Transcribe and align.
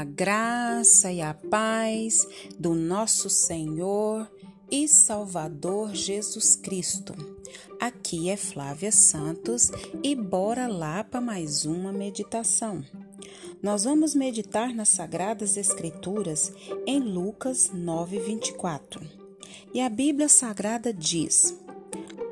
A 0.00 0.04
graça 0.04 1.12
e 1.12 1.20
a 1.20 1.34
paz 1.34 2.26
do 2.58 2.74
nosso 2.74 3.28
Senhor 3.28 4.26
e 4.70 4.88
Salvador 4.88 5.94
Jesus 5.94 6.56
Cristo. 6.56 7.14
Aqui 7.78 8.30
é 8.30 8.36
Flávia 8.38 8.90
Santos 8.92 9.70
e 10.02 10.14
bora 10.14 10.66
lá 10.68 11.04
para 11.04 11.20
mais 11.20 11.66
uma 11.66 11.92
meditação. 11.92 12.82
Nós 13.62 13.84
vamos 13.84 14.14
meditar 14.14 14.74
nas 14.74 14.88
Sagradas 14.88 15.58
Escrituras 15.58 16.50
em 16.86 17.00
Lucas 17.00 17.70
9:24. 17.70 19.06
E 19.74 19.82
a 19.82 19.90
Bíblia 19.90 20.30
Sagrada 20.30 20.94
diz: 20.94 21.54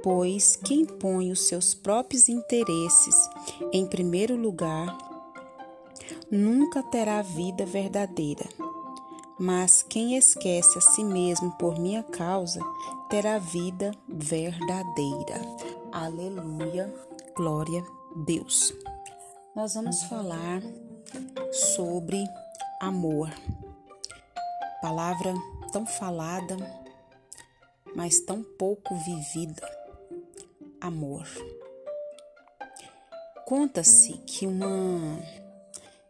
Pois 0.03 0.57
quem 0.57 0.87
põe 0.87 1.31
os 1.31 1.47
seus 1.47 1.75
próprios 1.75 2.31
interesses 2.31 3.29
em 3.75 3.85
primeiro 3.85 4.37
lugar 4.37 5.08
nunca 6.31 6.83
terá 6.83 7.23
vida 7.23 7.65
verdadeira. 7.65 8.47
Mas 9.39 9.83
quem 9.83 10.17
esquece 10.17 10.79
a 10.79 10.81
si 10.81 11.05
mesmo 11.05 11.53
por 11.53 11.79
minha 11.79 12.03
causa 12.03 12.61
terá 13.09 13.39
vida 13.39 13.93
verdadeira. 14.09 15.41
Aleluia, 15.93 16.93
glória 17.37 17.81
a 17.83 18.25
Deus. 18.25 18.75
Nós 19.55 19.75
vamos 19.75 20.03
falar 20.05 20.61
sobre 21.53 22.25
amor. 22.81 23.31
Palavra 24.83 25.35
tão 25.73 25.87
falada, 25.87 26.57
mas 27.95 28.21
tão 28.21 28.43
pouco 28.43 28.95
vivida. 28.97 29.63
Amor. 30.81 31.27
Conta-se 33.47 34.13
que 34.19 34.47
uma 34.47 35.19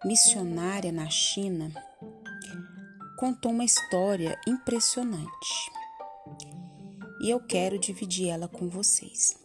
missionária 0.05 0.93
na 0.93 1.10
China, 1.10 1.73
contou 3.18 3.51
uma 3.51 3.65
história 3.65 4.38
impressionante 4.46 5.71
e 7.21 7.30
eu 7.30 7.41
quero 7.41 7.79
dividir 7.79 8.29
ela 8.29 8.46
com 8.46 8.69
vocês. 8.69 9.37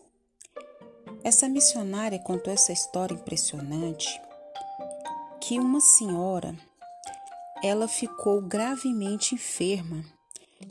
Essa 1.24 1.50
missionária 1.50 2.20
contou 2.20 2.54
essa 2.54 2.72
história 2.72 3.16
impressionante 3.16 4.22
que 5.42 5.59
uma 5.59 5.80
senhora 5.80 6.56
ela 7.64 7.88
ficou 7.88 8.42
gravemente 8.42 9.34
enferma 9.34 10.06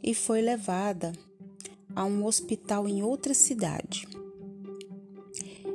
e 0.02 0.14
foi 0.14 0.40
levada 0.40 1.12
a 1.94 2.04
um 2.04 2.24
hospital 2.24 2.88
em 2.88 3.02
outra 3.02 3.34
cidade. 3.34 4.06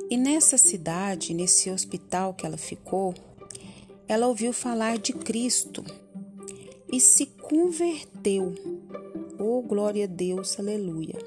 E 0.10 0.16
nessa 0.16 0.58
cidade, 0.58 1.34
nesse 1.34 1.70
hospital 1.70 2.34
que 2.34 2.46
ela 2.46 2.58
ficou, 2.58 3.14
ela 4.08 4.28
ouviu 4.28 4.54
falar 4.54 4.98
de 4.98 5.14
Cristo 5.14 5.84
e 6.92 7.00
se 7.00 7.26
converteu. 7.26 8.56
Oh, 9.38 9.62
glória 9.62 10.06
a 10.06 10.08
Deus, 10.08 10.60
aleluia. 10.60 11.18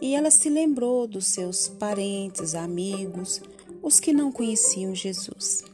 E 0.00 0.14
ela 0.14 0.30
se 0.30 0.48
lembrou 0.48 1.06
dos 1.06 1.26
seus 1.26 1.68
parentes, 1.68 2.54
amigos, 2.54 3.40
os 3.82 3.98
que 3.98 4.12
não 4.12 4.30
conheciam 4.30 4.94
Jesus. 4.94 5.64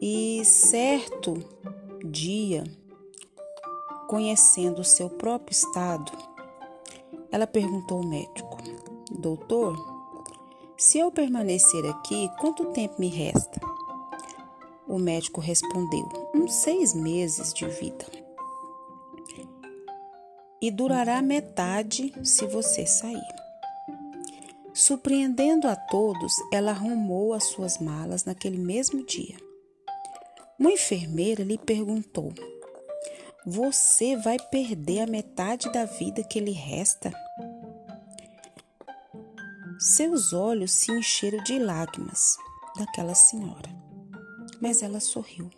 E 0.00 0.44
certo 0.44 1.34
dia, 2.04 2.64
conhecendo 4.06 4.80
o 4.80 4.84
seu 4.84 5.08
próprio 5.08 5.52
estado, 5.52 6.12
ela 7.32 7.46
perguntou 7.46 7.98
ao 7.98 8.08
médico: 8.08 8.58
Doutor, 9.18 9.95
se 10.78 10.98
eu 10.98 11.10
permanecer 11.10 11.84
aqui, 11.86 12.30
quanto 12.38 12.66
tempo 12.66 12.96
me 12.98 13.08
resta? 13.08 13.60
O 14.86 14.98
médico 14.98 15.40
respondeu: 15.40 16.06
Uns 16.34 16.52
seis 16.52 16.94
meses 16.94 17.52
de 17.54 17.66
vida. 17.66 18.04
E 20.60 20.70
durará 20.70 21.22
metade 21.22 22.12
se 22.22 22.46
você 22.46 22.86
sair. 22.86 23.36
Surpreendendo 24.74 25.66
a 25.66 25.74
todos, 25.74 26.34
ela 26.52 26.72
arrumou 26.72 27.32
as 27.32 27.44
suas 27.44 27.78
malas 27.78 28.24
naquele 28.24 28.58
mesmo 28.58 29.04
dia. 29.06 29.36
Uma 30.58 30.72
enfermeira 30.72 31.42
lhe 31.42 31.56
perguntou: 31.56 32.34
Você 33.46 34.16
vai 34.16 34.38
perder 34.38 35.00
a 35.00 35.06
metade 35.06 35.72
da 35.72 35.86
vida 35.86 36.22
que 36.22 36.38
lhe 36.38 36.52
resta? 36.52 37.12
Seus 39.88 40.32
olhos 40.32 40.72
se 40.72 40.90
encheram 40.90 41.40
de 41.44 41.60
lágrimas 41.60 42.36
daquela 42.76 43.14
senhora, 43.14 43.70
mas 44.60 44.82
ela 44.82 44.98
sorriu. 44.98 45.48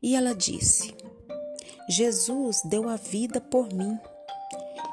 E 0.00 0.14
ela 0.14 0.32
disse: 0.32 0.94
Jesus 1.88 2.62
deu 2.64 2.88
a 2.88 2.94
vida 2.94 3.40
por 3.40 3.74
mim. 3.74 3.98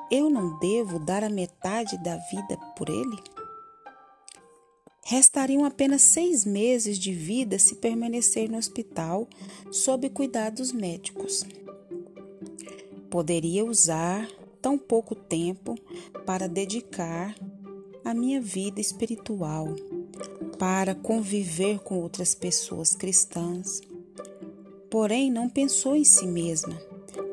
Eu 0.09 0.27
não 0.27 0.57
devo 0.57 0.97
dar 0.97 1.23
a 1.23 1.29
metade 1.29 2.03
da 2.03 2.17
vida 2.17 2.57
por 2.75 2.89
ele? 2.89 3.15
Restariam 5.05 5.63
apenas 5.63 6.01
seis 6.01 6.43
meses 6.43 6.97
de 6.97 7.13
vida 7.13 7.59
se 7.59 7.75
permanecer 7.75 8.49
no 8.49 8.57
hospital 8.57 9.27
sob 9.71 10.09
cuidados 10.09 10.71
médicos. 10.71 11.45
Poderia 13.07 13.63
usar 13.63 14.27
tão 14.59 14.79
pouco 14.79 15.13
tempo 15.13 15.75
para 16.25 16.47
dedicar 16.49 17.35
a 18.03 18.13
minha 18.13 18.41
vida 18.41 18.81
espiritual 18.81 19.67
para 20.57 20.93
conviver 20.93 21.79
com 21.79 21.99
outras 21.99 22.35
pessoas 22.35 22.93
cristãs. 22.93 23.81
Porém, 24.89 25.31
não 25.31 25.49
pensou 25.49 25.95
em 25.95 26.03
si 26.03 26.27
mesma, 26.27 26.77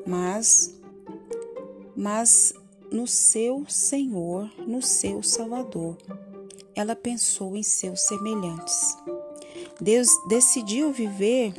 mas 0.07 0.75
mas 1.97 2.53
no 2.93 3.07
seu 3.07 3.65
Senhor, 3.67 4.51
no 4.67 4.83
seu 4.83 5.23
Salvador. 5.23 5.97
Ela 6.75 6.95
pensou 6.95 7.57
em 7.57 7.63
seus 7.63 8.03
semelhantes. 8.03 8.97
Deus 9.81 10.09
decidiu 10.29 10.93
viver 10.93 11.55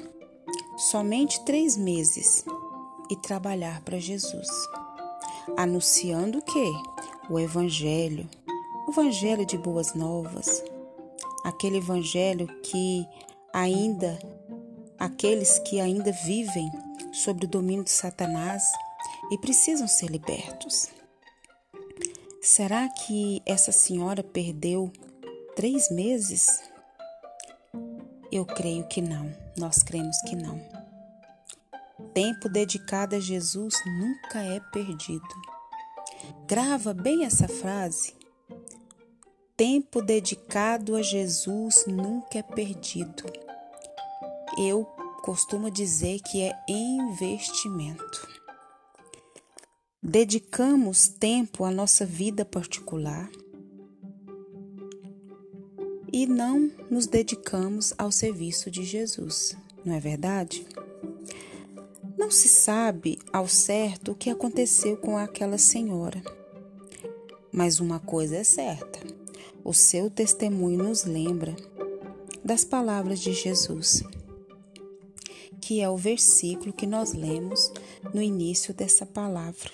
somente 0.78 1.44
três 1.44 1.76
meses 1.76 2.46
e 3.10 3.16
trabalhar 3.16 3.82
para 3.82 4.00
Jesus, 4.00 4.48
anunciando 5.58 6.38
o 6.38 6.42
que? 6.42 6.72
O 7.30 7.40
Evangelho, 7.40 8.30
o 8.88 8.92
evangelho 8.92 9.46
de 9.46 9.58
boas 9.58 9.94
novas, 9.94 10.64
aquele 11.44 11.78
evangelho 11.78 12.48
que 12.62 13.06
ainda 13.54 14.18
aqueles 14.98 15.60
que 15.60 15.82
ainda 15.82 16.12
vivem 16.12 16.72
sob 17.12 17.46
o 17.46 17.50
domínio 17.50 17.84
de 17.84 17.92
Satanás 17.92 18.64
e 19.30 19.38
precisam 19.38 19.90
ser 19.90 20.10
libertos. 20.10 20.88
Será 22.42 22.88
que 22.88 23.42
essa 23.46 23.74
senhora 23.74 24.24
perdeu 24.24 24.92
três 25.54 25.92
meses? 25.92 26.48
Eu 28.32 28.46
creio 28.46 28.88
que 28.88 29.02
não, 29.02 29.36
nós 29.58 29.84
cremos 29.84 30.18
que 30.22 30.36
não. 30.36 30.60
Tempo 32.14 32.48
dedicado 32.48 33.18
a 33.18 33.20
Jesus 33.20 33.74
nunca 33.86 34.42
é 34.42 34.62
perdido. 34.72 35.28
Grava 36.48 36.94
bem 36.94 37.26
essa 37.26 37.48
frase 37.50 38.17
tempo 39.58 40.04
dedicado 40.04 40.96
a 40.96 41.02
Jesus 41.02 41.86
nunca 41.88 42.38
é 42.38 42.44
perdido. 42.44 43.24
Eu 44.56 44.86
costumo 45.24 45.72
dizer 45.72 46.20
que 46.20 46.44
é 46.44 46.54
investimento. 46.70 48.28
Dedicamos 50.02 51.08
tempo 51.08 51.66
à 51.66 51.72
nossa 51.72 52.06
vida 52.06 52.46
particular 52.46 53.28
e 56.14 56.28
não 56.28 56.72
nos 56.92 57.08
dedicamos 57.08 57.96
ao 57.98 58.12
serviço 58.12 58.70
de 58.70 58.84
Jesus, 58.84 59.58
não 59.84 59.96
é 59.96 60.00
verdade? 60.00 60.68
Não 62.16 62.30
se 62.30 62.48
sabe 62.48 63.18
ao 63.34 63.48
certo 63.48 64.12
o 64.12 64.16
que 64.16 64.30
aconteceu 64.30 64.98
com 64.98 65.18
aquela 65.18 65.58
senhora, 65.58 66.22
mas 67.52 67.80
uma 67.80 68.00
coisa 68.00 68.36
é 68.36 68.44
certa 68.44 69.18
o 69.64 69.74
seu 69.74 70.10
testemunho 70.10 70.84
nos 70.84 71.04
lembra 71.04 71.56
das 72.44 72.64
palavras 72.64 73.20
de 73.20 73.34
Jesus, 73.34 74.04
que 75.60 75.82
é 75.82 75.90
o 75.90 75.98
versículo 75.98 76.72
que 76.72 76.88
nós 76.88 77.14
lemos 77.14 77.72
no 78.14 78.22
início 78.22 78.74
dessa 78.74 79.06
palavra. 79.06 79.70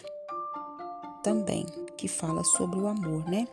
Também 1.22 1.66
que 1.98 2.08
fala 2.08 2.44
sobre 2.44 2.80
o 2.80 2.88
amor, 2.88 3.30
né? 3.30 3.48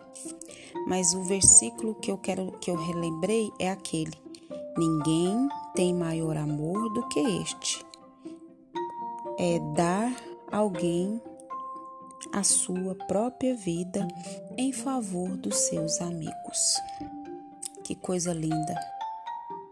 Mas 0.86 1.14
o 1.14 1.22
versículo 1.22 1.94
que 1.94 2.10
eu 2.10 2.18
quero 2.18 2.52
que 2.60 2.70
eu 2.70 2.76
relembrei 2.76 3.50
é 3.58 3.70
aquele: 3.70 4.16
Ninguém 4.76 5.48
tem 5.74 5.94
maior 5.94 6.36
amor 6.36 6.92
do 6.92 7.06
que 7.08 7.20
este. 7.20 7.84
É 9.38 9.58
dar 9.74 10.14
alguém 10.50 11.20
a 12.32 12.42
sua 12.42 12.94
própria 12.94 13.54
vida 13.54 14.06
em 14.56 14.72
favor 14.72 15.36
dos 15.36 15.56
seus 15.56 16.00
amigos. 16.00 16.74
Que 17.84 17.94
coisa 17.94 18.32
linda! 18.32 18.78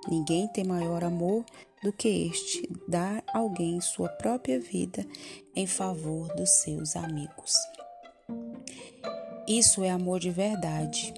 Ninguém 0.09 0.49
tem 0.49 0.65
maior 0.65 1.05
amor 1.05 1.45
do 1.83 1.93
que 1.93 2.09
este, 2.09 2.69
dar 2.89 3.23
alguém 3.33 3.81
sua 3.81 4.09
própria 4.09 4.59
vida 4.59 5.07
em 5.55 5.67
favor 5.67 6.29
dos 6.35 6.51
seus 6.63 6.97
amigos. 6.97 7.55
Isso 9.47 9.85
é 9.85 9.91
amor 9.91 10.19
de 10.19 10.31
verdade. 10.31 11.15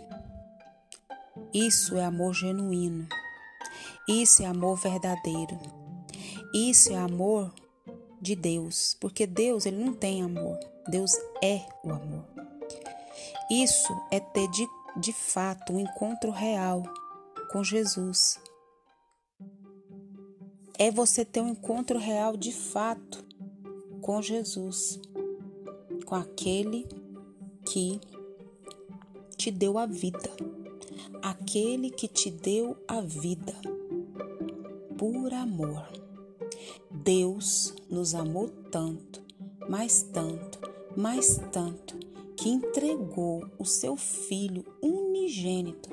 Isso 1.52 1.96
é 1.96 2.04
amor 2.04 2.34
genuíno. 2.34 3.08
Isso 4.08 4.42
é 4.42 4.46
amor 4.46 4.76
verdadeiro. 4.76 5.58
Isso 6.52 6.92
é 6.92 6.96
amor 6.96 7.52
de 8.20 8.36
Deus, 8.36 8.96
porque 9.00 9.26
Deus 9.26 9.66
ele 9.66 9.82
não 9.82 9.94
tem 9.94 10.22
amor. 10.22 10.58
Deus 10.88 11.12
é 11.42 11.66
o 11.82 11.90
amor. 11.90 12.24
Isso 13.50 13.92
é 14.10 14.20
ter 14.20 14.48
de, 14.48 14.68
de 14.96 15.12
fato 15.12 15.72
um 15.72 15.80
encontro 15.80 16.30
real 16.30 16.82
com 17.50 17.64
Jesus. 17.64 18.38
É 20.78 20.90
você 20.90 21.24
ter 21.24 21.40
um 21.40 21.48
encontro 21.48 21.98
real 21.98 22.36
de 22.36 22.52
fato 22.52 23.24
com 24.00 24.22
Jesus, 24.22 25.00
com 26.06 26.14
aquele 26.14 26.86
que 27.66 28.00
te 29.36 29.50
deu 29.50 29.78
a 29.78 29.86
vida, 29.86 30.30
aquele 31.22 31.90
que 31.90 32.08
te 32.08 32.30
deu 32.30 32.76
a 32.86 33.00
vida 33.00 33.54
por 34.96 35.32
amor. 35.34 35.99
Deus 37.02 37.74
nos 37.88 38.14
amou 38.14 38.48
tanto, 38.70 39.22
mais 39.68 40.02
tanto, 40.02 40.58
mais 40.94 41.40
tanto, 41.50 41.96
que 42.36 42.50
entregou 42.50 43.46
o 43.58 43.64
seu 43.64 43.96
Filho 43.96 44.64
unigênito 44.82 45.88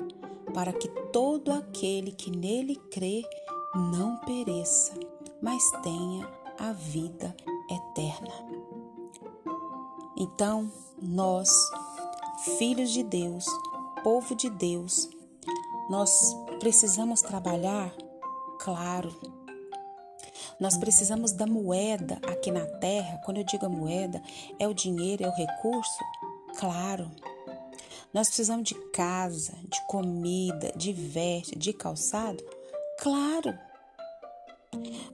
para 0.52 0.70
que 0.72 0.88
todo 1.10 1.50
aquele 1.50 2.12
que 2.12 2.30
nele 2.30 2.76
crê 2.90 3.22
não 3.74 4.16
pereça, 4.18 4.92
mas 5.40 5.70
tenha 5.82 6.28
a 6.58 6.72
vida 6.72 7.34
eterna. 7.70 8.32
Então, 10.14 10.70
nós, 11.00 11.48
filhos 12.58 12.90
de 12.90 13.02
Deus, 13.02 13.46
povo 14.04 14.34
de 14.34 14.50
Deus, 14.50 15.08
nós 15.88 16.36
precisamos 16.60 17.22
trabalhar, 17.22 17.94
claro. 18.58 19.37
Nós 20.60 20.76
precisamos 20.76 21.32
da 21.32 21.46
moeda 21.46 22.18
aqui 22.26 22.50
na 22.50 22.66
terra. 22.66 23.20
Quando 23.24 23.38
eu 23.38 23.44
digo 23.44 23.66
a 23.66 23.68
moeda, 23.68 24.20
é 24.58 24.66
o 24.66 24.74
dinheiro, 24.74 25.24
é 25.24 25.28
o 25.28 25.34
recurso? 25.34 26.04
Claro. 26.58 27.10
Nós 28.12 28.28
precisamos 28.28 28.68
de 28.68 28.74
casa, 28.90 29.52
de 29.64 29.86
comida, 29.86 30.72
de 30.76 30.92
veste, 30.92 31.56
de 31.56 31.72
calçado? 31.72 32.42
Claro. 32.98 33.56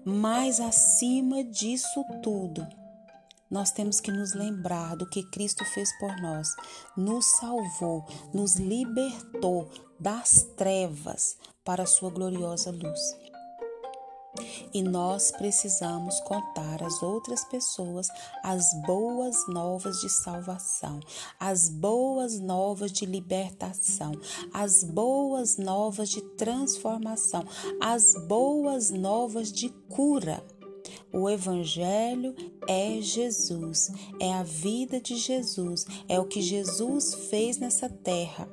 Mas 0.05 0.61
acima 0.61 1.45
disso 1.45 2.05
tudo, 2.23 2.67
nós 3.51 3.71
temos 3.71 4.01
que 4.01 4.11
nos 4.11 4.33
lembrar 4.33 4.97
do 4.97 5.09
que 5.09 5.23
Cristo 5.31 5.65
fez 5.65 5.97
por 5.99 6.17
nós, 6.21 6.49
nos 6.97 7.27
salvou, 7.27 8.07
nos 8.33 8.57
libertou 8.57 9.71
das 10.01 10.43
trevas 10.57 11.37
para 11.65 11.83
a 11.83 11.87
sua 11.87 12.11
gloriosa 12.11 12.71
luz. 12.71 13.01
E 14.73 14.83
nós 14.83 15.31
precisamos 15.31 16.19
contar 16.21 16.83
às 16.83 17.03
outras 17.03 17.45
pessoas 17.45 18.09
as 18.43 18.65
boas 18.87 19.47
novas 19.49 20.01
de 20.01 20.09
salvação, 20.09 21.01
as 21.39 21.69
boas 21.69 22.41
novas 22.41 22.91
de 22.91 23.07
libertação, 23.07 24.13
as 24.53 24.83
boas 24.83 25.57
novas 25.57 26.09
de 26.09 26.21
transformação, 26.21 27.45
as 27.81 28.15
boas 28.27 28.91
novas 28.91 29.53
de 29.53 29.69
cura. 29.89 30.45
O 31.13 31.31
Evangelho 31.31 32.35
é 32.69 33.01
Jesus, 33.01 33.91
é 34.21 34.35
a 34.35 34.43
vida 34.43 35.01
de 35.01 35.17
Jesus, 35.17 35.87
é 36.09 36.19
o 36.19 36.27
que 36.27 36.43
Jesus 36.43 37.15
fez 37.31 37.57
nessa 37.57 37.89
terra 37.89 38.49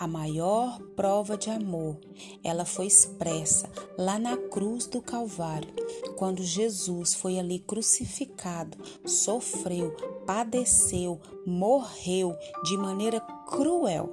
a 0.00 0.06
maior 0.06 0.80
prova 0.96 1.36
de 1.36 1.50
amor, 1.50 1.98
ela 2.42 2.64
foi 2.64 2.86
expressa 2.86 3.70
lá 3.98 4.18
na 4.18 4.34
cruz 4.34 4.86
do 4.86 5.02
Calvário, 5.02 5.68
quando 6.16 6.42
Jesus 6.42 7.12
foi 7.12 7.38
ali 7.38 7.58
crucificado, 7.58 8.78
sofreu, 9.04 9.94
padeceu, 10.26 11.20
morreu 11.46 12.34
de 12.64 12.78
maneira 12.78 13.20
cruel, 13.46 14.08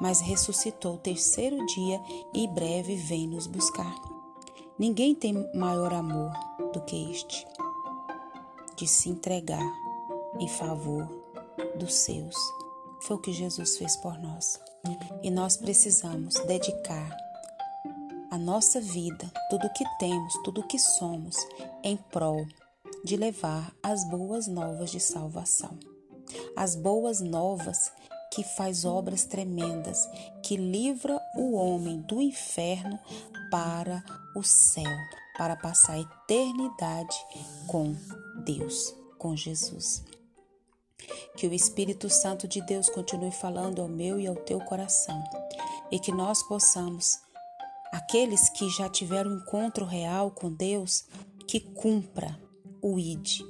mas 0.00 0.20
ressuscitou 0.20 0.96
o 0.96 0.98
terceiro 0.98 1.64
dia 1.66 2.00
e 2.34 2.48
breve 2.48 2.96
vem 2.96 3.28
nos 3.28 3.46
buscar. 3.46 3.94
Ninguém 4.76 5.14
tem 5.14 5.34
maior 5.54 5.94
amor 5.94 6.32
do 6.72 6.80
que 6.80 7.12
este, 7.12 7.46
de 8.74 8.88
se 8.88 9.08
entregar 9.08 9.72
em 10.40 10.48
favor 10.48 11.08
dos 11.78 11.94
seus. 11.94 12.34
Foi 13.02 13.14
o 13.14 13.20
que 13.20 13.32
Jesus 13.32 13.76
fez 13.76 13.94
por 13.98 14.18
nós. 14.18 14.58
E 15.22 15.30
nós 15.30 15.56
precisamos 15.56 16.34
dedicar 16.46 17.16
a 18.30 18.38
nossa 18.38 18.80
vida, 18.80 19.30
tudo 19.48 19.72
que 19.72 19.84
temos, 19.98 20.34
tudo 20.44 20.66
que 20.66 20.78
somos, 20.78 21.36
em 21.82 21.96
prol 21.96 22.46
de 23.04 23.16
levar 23.16 23.72
as 23.82 24.04
boas 24.10 24.46
novas 24.46 24.90
de 24.90 25.00
salvação. 25.00 25.78
As 26.56 26.74
boas 26.74 27.20
novas 27.20 27.92
que 28.32 28.42
faz 28.42 28.84
obras 28.84 29.24
tremendas, 29.24 30.08
que 30.42 30.56
livra 30.56 31.18
o 31.36 31.54
homem 31.54 32.00
do 32.02 32.20
inferno 32.20 32.98
para 33.50 34.04
o 34.34 34.42
céu, 34.42 34.84
para 35.38 35.56
passar 35.56 35.94
a 35.94 36.00
eternidade 36.00 37.16
com 37.66 37.94
Deus, 38.44 38.94
com 39.18 39.36
Jesus. 39.36 40.04
Que 41.36 41.46
o 41.46 41.52
Espírito 41.52 42.08
Santo 42.08 42.48
de 42.48 42.60
Deus 42.62 42.88
continue 42.88 43.30
falando 43.30 43.82
ao 43.82 43.88
meu 43.88 44.18
e 44.18 44.26
ao 44.26 44.34
teu 44.34 44.58
coração. 44.60 45.22
E 45.90 45.98
que 45.98 46.10
nós 46.10 46.42
possamos, 46.42 47.18
aqueles 47.92 48.48
que 48.48 48.68
já 48.70 48.88
tiveram 48.88 49.36
encontro 49.36 49.84
real 49.84 50.30
com 50.30 50.50
Deus, 50.50 51.04
que 51.46 51.60
cumpra 51.60 52.38
o 52.80 52.98
ID. 52.98 53.40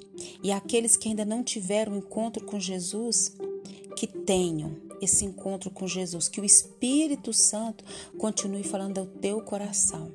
E 0.43 0.51
aqueles 0.51 0.97
que 0.97 1.09
ainda 1.09 1.25
não 1.25 1.43
tiveram 1.43 1.97
encontro 1.97 2.45
com 2.45 2.59
Jesus, 2.59 3.37
que 3.97 4.07
tenham 4.07 4.77
esse 5.01 5.25
encontro 5.25 5.71
com 5.71 5.87
Jesus, 5.87 6.29
que 6.29 6.41
o 6.41 6.45
Espírito 6.45 7.33
Santo 7.33 7.85
continue 8.19 8.65
falando 8.65 8.99
ao 8.99 9.07
teu 9.07 9.41
coração 9.43 10.11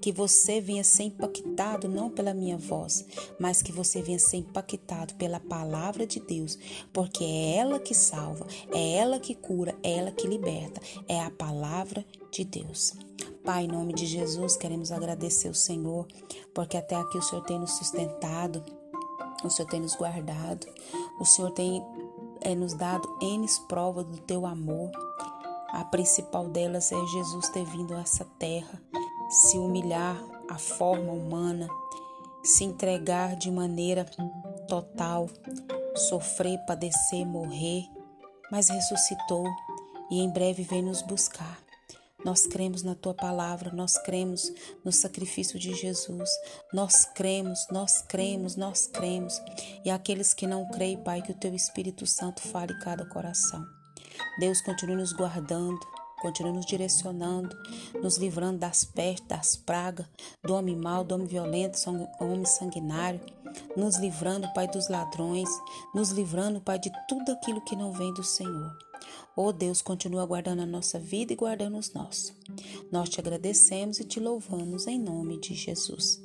que 0.00 0.12
você 0.12 0.60
venha 0.60 0.84
ser 0.84 1.04
impactado 1.04 1.88
não 1.88 2.10
pela 2.10 2.34
minha 2.34 2.56
voz, 2.56 3.04
mas 3.38 3.62
que 3.62 3.72
você 3.72 4.02
venha 4.02 4.18
ser 4.18 4.38
impactado 4.38 5.14
pela 5.14 5.40
palavra 5.40 6.06
de 6.06 6.20
Deus, 6.20 6.58
porque 6.92 7.24
é 7.24 7.56
ela 7.56 7.78
que 7.78 7.94
salva, 7.94 8.46
é 8.72 8.96
ela 8.96 9.18
que 9.18 9.34
cura, 9.34 9.76
é 9.82 9.98
ela 9.98 10.10
que 10.10 10.26
liberta, 10.26 10.80
é 11.08 11.20
a 11.20 11.30
palavra 11.30 12.04
de 12.30 12.44
Deus. 12.44 12.94
Pai, 13.44 13.64
em 13.64 13.68
nome 13.68 13.92
de 13.92 14.06
Jesus, 14.06 14.56
queremos 14.56 14.90
agradecer 14.90 15.48
o 15.48 15.54
Senhor, 15.54 16.06
porque 16.52 16.76
até 16.76 16.96
aqui 16.96 17.16
o 17.16 17.22
Senhor 17.22 17.42
tem 17.44 17.58
nos 17.58 17.72
sustentado, 17.72 18.62
o 19.44 19.50
Senhor 19.50 19.68
tem 19.68 19.80
nos 19.80 19.94
guardado, 19.94 20.66
o 21.20 21.24
Senhor 21.24 21.50
tem 21.52 21.82
é, 22.40 22.54
nos 22.54 22.74
dado 22.74 23.08
N 23.20 23.46
provas 23.68 24.04
do 24.06 24.18
teu 24.18 24.46
amor. 24.46 24.90
A 25.68 25.84
principal 25.84 26.48
delas 26.48 26.90
é 26.90 27.06
Jesus 27.06 27.48
ter 27.50 27.64
vindo 27.64 27.94
a 27.94 28.00
essa 28.00 28.24
terra 28.38 28.80
se 29.28 29.58
humilhar 29.58 30.16
à 30.48 30.58
forma 30.58 31.12
humana, 31.12 31.68
se 32.42 32.64
entregar 32.64 33.36
de 33.36 33.50
maneira 33.50 34.04
total, 34.68 35.28
sofrer, 36.08 36.58
padecer, 36.66 37.26
morrer, 37.26 37.84
mas 38.50 38.68
ressuscitou 38.68 39.44
e 40.10 40.20
em 40.20 40.30
breve 40.30 40.62
vem 40.62 40.82
nos 40.82 41.02
buscar. 41.02 41.58
Nós 42.24 42.46
cremos 42.46 42.82
na 42.82 42.94
tua 42.94 43.14
palavra, 43.14 43.70
nós 43.72 43.98
cremos 43.98 44.52
no 44.84 44.90
sacrifício 44.90 45.58
de 45.58 45.74
Jesus, 45.74 46.28
nós 46.72 47.04
cremos, 47.04 47.66
nós 47.70 48.02
cremos, 48.02 48.56
nós 48.56 48.86
cremos. 48.86 49.40
E 49.84 49.90
aqueles 49.90 50.34
que 50.34 50.46
não 50.46 50.68
creem, 50.70 50.96
Pai, 50.96 51.22
que 51.22 51.30
o 51.30 51.36
teu 51.36 51.54
Espírito 51.54 52.06
Santo 52.06 52.40
fale 52.42 52.76
cada 52.80 53.06
coração. 53.06 53.64
Deus 54.40 54.60
continue 54.62 54.96
nos 54.96 55.12
guardando, 55.12 55.78
continue 56.20 56.52
nos 56.52 56.66
direcionando, 56.66 57.56
nos 58.02 58.16
livrando 58.16 58.58
das 58.58 58.84
pestes, 58.84 59.26
das 59.28 59.56
pragas, 59.56 60.06
do 60.42 60.54
homem 60.54 60.76
mau, 60.76 61.04
do 61.04 61.14
homem 61.14 61.26
violento, 61.26 61.78
do 62.18 62.24
homem 62.24 62.44
sanguinário, 62.44 63.20
nos 63.76 63.96
livrando, 63.98 64.52
Pai, 64.52 64.68
dos 64.68 64.88
ladrões, 64.88 65.48
nos 65.94 66.10
livrando, 66.10 66.60
Pai, 66.60 66.78
de 66.78 66.90
tudo 67.08 67.32
aquilo 67.32 67.60
que 67.60 67.76
não 67.76 67.92
vem 67.92 68.12
do 68.14 68.22
Senhor. 68.22 68.76
Oh 69.38 69.52
Deus, 69.52 69.82
continua 69.82 70.24
guardando 70.24 70.62
a 70.62 70.66
nossa 70.66 70.98
vida 70.98 71.32
e 71.32 71.36
guardando 71.36 71.76
os 71.76 71.92
nossos. 71.92 72.32
Nós 72.90 73.08
te 73.10 73.20
agradecemos 73.20 74.00
e 74.00 74.04
te 74.04 74.18
louvamos 74.18 74.86
em 74.86 74.98
nome 74.98 75.38
de 75.38 75.54
Jesus. 75.54 76.22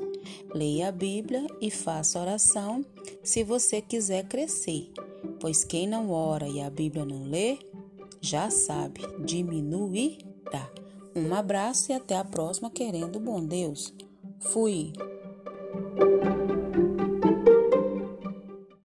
Leia 0.53 0.87
a 0.87 0.91
Bíblia 0.91 1.45
e 1.59 1.69
faça 1.69 2.19
oração 2.19 2.85
se 3.21 3.43
você 3.43 3.81
quiser 3.81 4.27
crescer, 4.27 4.91
pois 5.41 5.63
quem 5.65 5.87
não 5.87 6.09
ora 6.09 6.47
e 6.47 6.61
a 6.61 6.69
Bíblia 6.69 7.03
não 7.03 7.23
lê, 7.25 7.59
já 8.21 8.49
sabe, 8.49 9.01
diminuirá. 9.25 10.69
Um 11.15 11.33
abraço 11.33 11.91
e 11.91 11.95
até 11.95 12.15
a 12.17 12.23
próxima, 12.23 12.69
querendo 12.69 13.19
bom 13.19 13.43
Deus. 13.43 13.93
Fui. 14.39 14.93